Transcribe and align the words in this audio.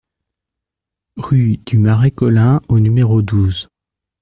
Rue 1.15 1.57
du 1.57 1.77
Marais 1.77 2.09
Colin 2.09 2.59
au 2.69 2.79
numéro 2.79 3.21
douze 3.21 3.67